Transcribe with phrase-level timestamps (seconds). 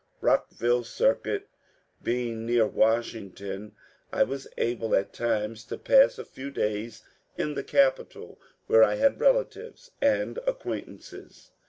[0.19, 1.47] Bockville Circuit
[2.01, 3.73] being near Washington,
[4.11, 7.03] I was able at times to pass a few days
[7.37, 11.51] in the capital, where I had relatives and acquaintances.